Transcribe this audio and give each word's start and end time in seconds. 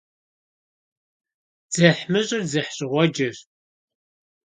ДзыхьмыщӀыр 1.71 2.41
дзыхьщӀыгъуэджэщ. 2.47 3.37